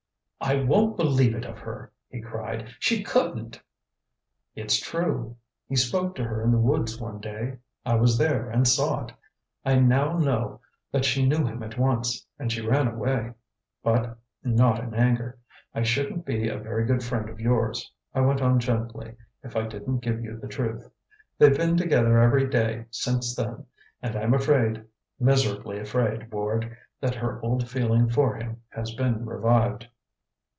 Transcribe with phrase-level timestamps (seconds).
[0.43, 2.71] "I won't believe it of her!" he cried.
[2.79, 3.61] "She couldn't"
[4.55, 5.37] "It's true.
[5.69, 9.11] He spoke to her in the woods one day; I was there and saw it.
[9.63, 10.59] I know now
[10.91, 13.33] that she knew him at once; and she ran away,
[13.83, 15.37] but not in anger.
[15.75, 19.13] I shouldn't be a very good friend of yours," I went on gently,
[19.43, 20.89] "if I didn't give you the truth.
[21.37, 23.67] They've been together every day since then,
[24.01, 24.83] and I'm afraid
[25.19, 29.87] miserably afraid, Ward that her old feeling for him has been revived."